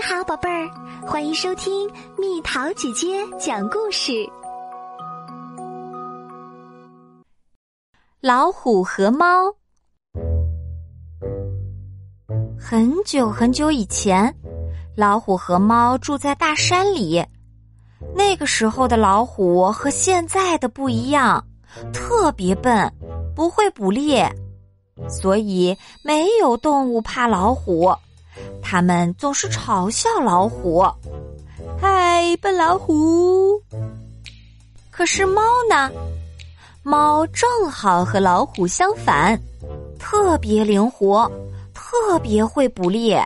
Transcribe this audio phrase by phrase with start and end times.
[0.00, 0.70] 你好，宝贝儿，
[1.06, 4.12] 欢迎收听蜜桃姐姐讲故事。
[8.22, 9.26] 老虎和猫。
[12.58, 14.34] 很久很久以前，
[14.96, 17.22] 老虎和猫住在大山里。
[18.16, 21.46] 那个时候的老虎和现在的不一样，
[21.92, 22.90] 特别笨，
[23.36, 24.26] 不会捕猎，
[25.10, 27.94] 所以没有动物怕老虎。
[28.62, 30.84] 他们总是嘲笑老虎
[31.80, 33.60] ，“嗨，笨老虎！”
[34.90, 35.90] 可是猫呢？
[36.82, 39.38] 猫正好和老虎相反，
[39.98, 41.30] 特别灵活，
[41.74, 43.22] 特别会捕猎。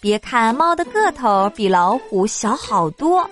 [0.00, 3.28] 别看猫的个头比老虎小好多，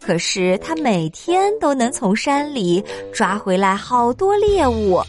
[0.00, 5.02] 可是它每天都能从山里抓回来好多猎物。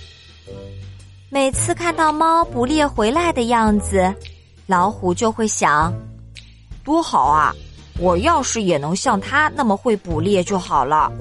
[1.29, 4.13] 每次看到猫捕猎回来的样子。
[4.69, 5.91] 老虎就会想，
[6.83, 7.51] 多好啊！
[7.97, 11.11] 我要是也能像它那么会捕猎就好了。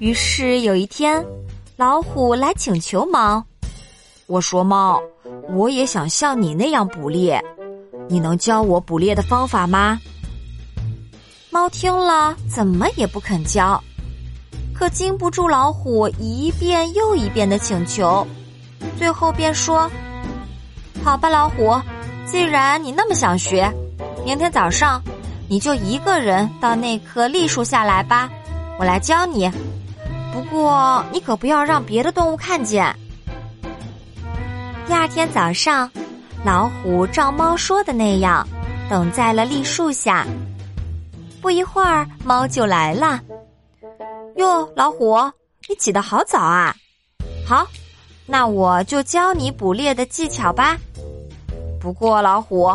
[0.00, 1.24] 于是有一天，
[1.76, 3.44] 老虎来请求猫
[4.26, 5.00] ：“我说猫，
[5.50, 7.40] 我也想像你那样捕猎，
[8.08, 10.00] 你能教我捕猎的方法吗？”
[11.50, 13.80] 猫听了，怎么也不肯教，
[14.74, 18.26] 可经不住老虎一遍又一遍的请求，
[18.98, 19.88] 最后便说
[21.04, 21.80] ：“好吧，老虎。”
[22.30, 23.68] 既然你那么想学，
[24.24, 25.02] 明天早上
[25.48, 28.30] 你就一个人到那棵栗树下来吧，
[28.78, 29.50] 我来教你。
[30.32, 32.94] 不过你可不要让别的动物看见。
[34.86, 35.90] 第二天早上，
[36.44, 38.46] 老虎照猫说的那样，
[38.88, 40.24] 等在了栗树下。
[41.42, 43.20] 不一会儿，猫就来了。
[44.36, 45.18] 哟，老虎，
[45.68, 46.76] 你起得好早啊！
[47.44, 47.66] 好，
[48.24, 50.78] 那我就教你捕猎的技巧吧。
[51.80, 52.70] 不过，老虎，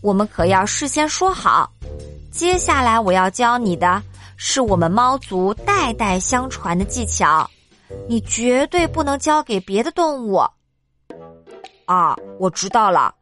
[0.00, 1.70] 我们可要事先说好，
[2.30, 4.02] 接下来我要教你的
[4.36, 7.48] 是我们猫族代代相传的技巧，
[8.08, 10.38] 你绝对不能教给别的动物。
[11.84, 13.14] 啊，我知道了。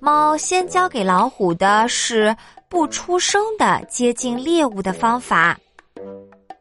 [0.00, 2.36] 猫先教给老虎的是
[2.68, 5.56] 不出声的接近猎物的方法。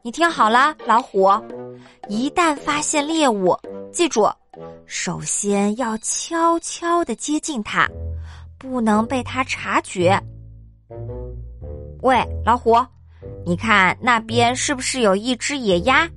[0.03, 1.29] 你听好了，老虎，
[2.07, 3.57] 一旦发现猎物，
[3.91, 4.29] 记住。
[4.85, 7.89] 首先要悄悄的接近它，
[8.57, 10.19] 不能被它察觉。
[12.01, 12.75] 喂，老虎，
[13.45, 16.07] 你看那边是不是有一只野鸭？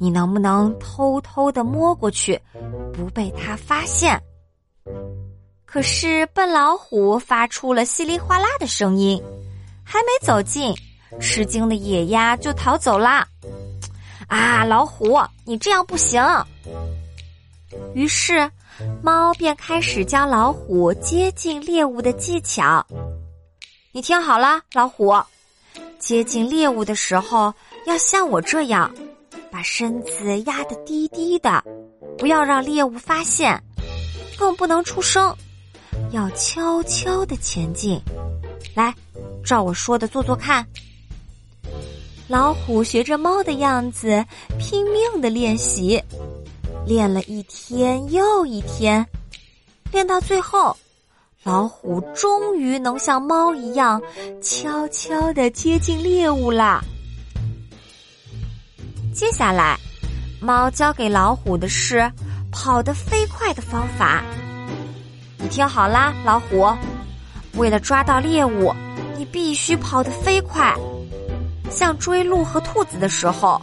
[0.00, 2.40] 你能不能偷偷的摸过去，
[2.92, 4.20] 不被它发现？
[5.64, 9.22] 可是笨老虎发出了稀里哗啦的声音，
[9.82, 10.74] 还没走近，
[11.20, 13.26] 吃惊的野鸭就逃走啦。
[14.26, 16.22] 啊，老虎，你这样不行。
[17.94, 18.50] 于是，
[19.02, 22.84] 猫便开始教老虎接近猎物的技巧。
[23.92, 25.14] 你听好了，老虎，
[25.98, 27.52] 接近猎物的时候
[27.86, 28.92] 要像我这样，
[29.50, 31.62] 把身子压得低低的，
[32.18, 33.60] 不要让猎物发现，
[34.36, 35.34] 更不能出声，
[36.10, 38.00] 要悄悄的前进。
[38.74, 38.92] 来，
[39.44, 40.66] 照我说的做做看。
[42.26, 44.24] 老虎学着猫的样子，
[44.58, 46.02] 拼命的练习。
[46.86, 49.06] 练了一天又一天，
[49.90, 50.76] 练到最后，
[51.42, 54.00] 老虎终于能像猫一样
[54.42, 56.82] 悄悄的接近猎物啦。
[59.14, 59.78] 接下来，
[60.40, 62.10] 猫教给老虎的是
[62.52, 64.22] 跑得飞快的方法。
[65.38, 66.70] 你听好啦，老虎，
[67.54, 68.74] 为了抓到猎物，
[69.16, 70.74] 你必须跑得飞快，
[71.70, 73.60] 像追鹿和兔子的时候，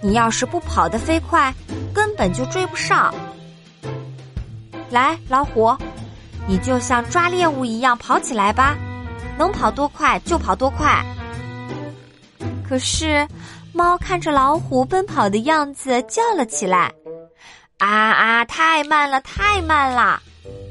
[0.00, 1.54] 你要是不跑得飞快。
[1.94, 3.14] 根本就追不上。
[4.90, 5.74] 来，老虎，
[6.46, 8.76] 你就像抓猎物一样跑起来吧，
[9.38, 11.04] 能跑多快就跑多快。
[12.68, 13.26] 可是，
[13.72, 16.92] 猫看着老虎奔跑的样子，叫了起来
[17.78, 20.20] ：“啊啊，太慢了，太慢了！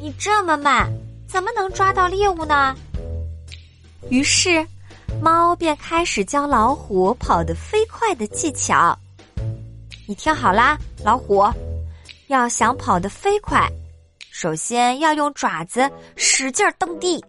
[0.02, 0.92] 你这么慢，
[1.28, 2.76] 怎么能抓到猎物呢？”
[4.10, 4.66] 于是，
[5.22, 8.98] 猫便开始教老虎跑得飞快的技巧。
[10.12, 11.42] 你听好啦，老虎，
[12.28, 13.66] 要想跑得飞快，
[14.30, 17.24] 首先要用爪子使劲蹬地，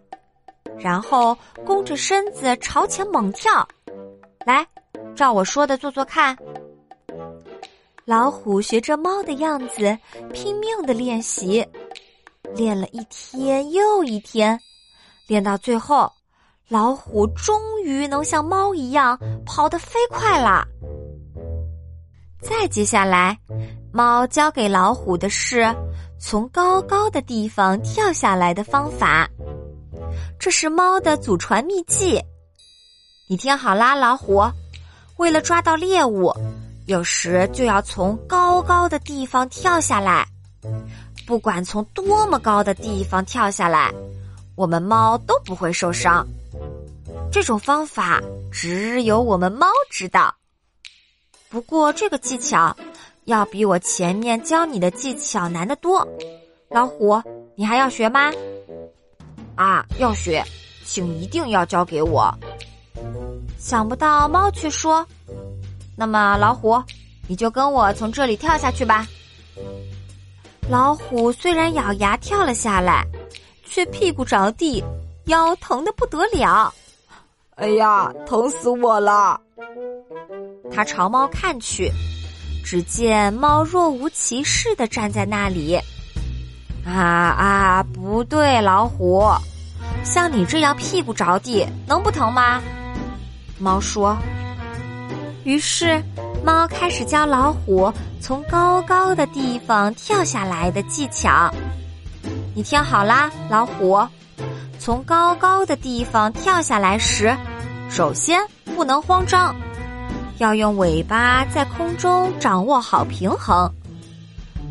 [0.77, 1.33] 然后
[1.65, 3.65] 弓着身子朝前猛跳。
[4.45, 4.67] 来，
[5.15, 6.37] 照我说的做做看。
[8.03, 9.97] 老虎学着猫的样子，
[10.33, 11.65] 拼命的练习，
[12.53, 14.59] 练了一天又一天，
[15.25, 16.11] 练到最后，
[16.67, 20.67] 老虎终于能像猫一样跑得飞快啦。
[22.43, 23.37] 再接下来，
[23.91, 25.73] 猫教给老虎的是
[26.19, 29.27] 从高高的地方跳下来的方法。
[30.37, 32.21] 这是猫的祖传秘技。
[33.29, 34.43] 你听好啦，老虎，
[35.17, 36.33] 为了抓到猎物，
[36.85, 40.27] 有时就要从高高的地方跳下来。
[41.25, 43.89] 不管从多么高的地方跳下来，
[44.55, 46.27] 我们猫都不会受伤。
[47.31, 50.33] 这种方法只有我们猫知道。
[51.53, 52.75] 不过这个技巧
[53.25, 56.05] 要比我前面教你的技巧难得多。
[56.67, 57.21] 老虎，
[57.53, 58.31] 你还要学吗？
[59.53, 60.43] 啊，要学，
[60.83, 62.33] 请一定要教给我。
[63.59, 65.05] 想不到猫却说
[65.95, 66.81] ：“那么老虎，
[67.27, 69.05] 你就跟我从这里跳下去吧。”
[70.67, 73.05] 老虎虽然咬牙跳了下来，
[73.63, 74.83] 却屁股着地，
[75.25, 76.73] 腰疼的不得了。
[77.57, 79.39] 哎呀，疼死我了！
[80.75, 81.91] 他朝猫看去，
[82.63, 85.79] 只见猫若无其事的站在那里。
[86.85, 89.23] 啊啊，不对，老虎，
[90.03, 92.61] 像你这样屁股着地，能不疼吗？
[93.59, 94.17] 猫说。
[95.45, 96.01] 于是，
[96.43, 101.53] 猫开始教老虎从高高的地方跳下来的技巧。
[102.55, 103.99] 你听好啦，老虎。
[104.79, 107.33] 从高高的地方跳下来时，
[107.89, 108.41] 首先
[108.75, 109.55] 不能慌张，
[110.37, 113.71] 要用尾巴在空中掌握好平衡。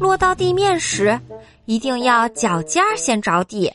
[0.00, 1.18] 落到地面时，
[1.66, 3.72] 一定要脚尖儿先着地，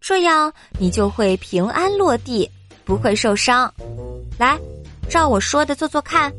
[0.00, 2.50] 这样你就会平安落地，
[2.84, 3.72] 不会受伤。
[4.38, 4.58] 来，
[5.08, 6.32] 照我说的做做看。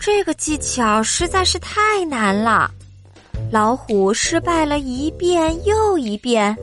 [0.00, 2.70] 这个技巧实在是太难了，
[3.50, 6.56] 老虎失败了一遍又一遍。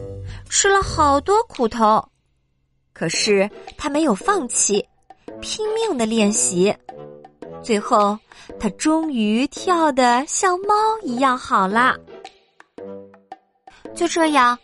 [0.49, 2.03] 吃了好多苦头，
[2.91, 4.85] 可是他没有放弃，
[5.41, 6.73] 拼命的练习。
[7.61, 8.17] 最后，
[8.59, 10.73] 他终于跳得像猫
[11.03, 11.95] 一样好了。
[13.93, 14.57] 就这样，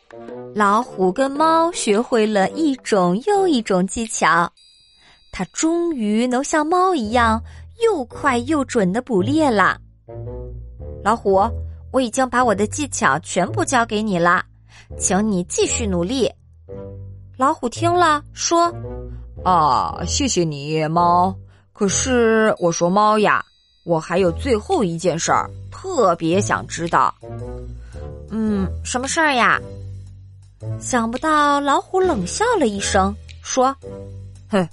[0.55, 4.51] 老虎跟猫学会了一种又一种技巧，
[5.31, 7.41] 它终于能像猫一样
[7.83, 9.77] 又快又准的捕猎了。
[11.03, 11.41] 老虎，
[11.91, 14.43] 我已经把我的技巧全部教给你了。
[14.97, 16.31] 请你继续努力。
[17.37, 18.73] 老虎听了说
[19.47, 21.33] ：“啊，谢谢你，猫。
[21.71, 23.41] 可是我说猫呀，
[23.85, 27.15] 我还有最后一件事儿，特别想知道。
[28.29, 29.57] 嗯，什么事儿呀？
[30.81, 33.73] 想不到老虎冷笑了一声，说：
[34.49, 34.67] 哼，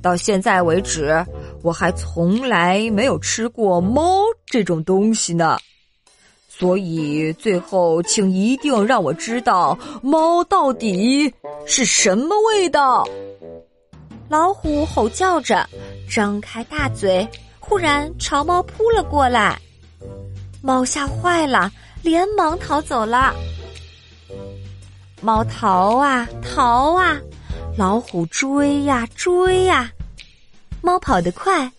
[0.00, 1.26] 到现在为止，
[1.62, 5.58] 我还从来没有吃过猫这种东西呢。”
[6.48, 11.34] 所以，最后请一定让我知道猫到底
[11.66, 13.04] 是什么味道。
[14.32, 15.68] 老虎吼叫着，
[16.10, 17.28] 张开大嘴，
[17.60, 19.60] 忽然朝猫扑了过来。
[20.62, 21.70] 猫吓坏了，
[22.00, 23.34] 连忙逃走了。
[25.20, 27.20] 猫逃啊逃啊，
[27.76, 29.92] 老虎追呀追呀。
[30.80, 31.70] 猫跑得快，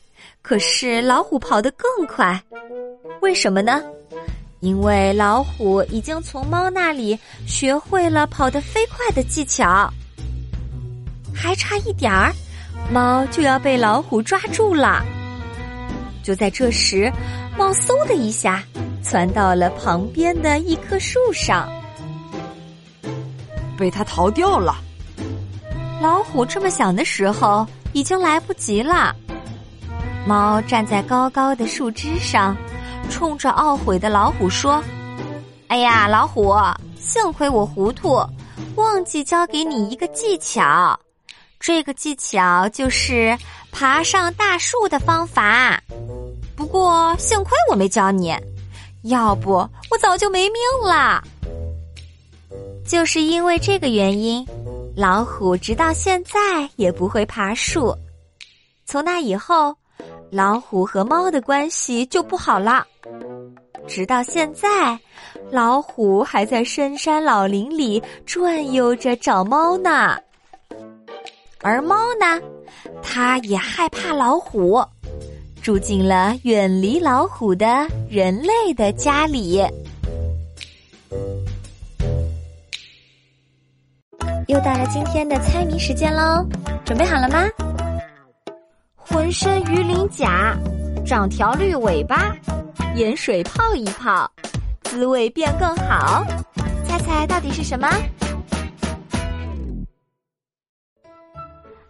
[0.44, 2.40] 可是老虎跑得更快，
[3.22, 3.82] 为什么呢？
[4.60, 7.18] 因为老虎已经从猫那里
[7.48, 9.92] 学会了跑得飞快的技巧，
[11.34, 12.32] 还差一点儿，
[12.92, 15.04] 猫就要被老虎抓住了。
[16.24, 17.12] 就在这时，
[17.58, 18.64] 猫嗖的一下
[19.04, 21.68] 窜到了旁边的一棵树上，
[23.78, 24.76] 被它逃掉了。
[26.02, 29.16] 老虎这么想的时候，已经来不及了。
[30.26, 32.56] 猫站在高高的树枝上。
[33.10, 34.82] 冲着懊悔的老虎说
[35.68, 36.56] ：“哎呀，老虎，
[36.98, 38.26] 幸亏我糊涂，
[38.76, 40.98] 忘记教给你一个技巧。
[41.64, 43.38] 这个技巧就是
[43.72, 45.82] 爬上大树的方法。
[46.58, 48.36] 不过幸亏我没教你，
[49.04, 49.54] 要不
[49.90, 51.24] 我早就没命了。
[52.86, 54.46] 就是因为这个原因，
[54.94, 57.96] 老虎直到现在也不会爬树。
[58.86, 59.74] 从那以后。”
[60.30, 62.84] 老虎和猫的关系就不好了，
[63.88, 65.00] 直到现在，
[65.52, 70.18] 老虎还在深山老林里转悠着找猫呢。
[71.64, 72.42] 而猫呢，
[73.02, 74.84] 它也害怕老虎，
[75.62, 79.64] 住进了远离老虎的人类的家里。
[84.48, 86.46] 又到了今天的猜谜时间喽，
[86.84, 87.48] 准备好了吗？
[88.98, 90.58] 浑身鱼鳞甲，
[91.06, 92.36] 长条绿尾巴，
[92.96, 94.30] 盐水泡一泡，
[94.84, 96.26] 滋味变更好。
[96.86, 97.88] 猜猜到底是什么？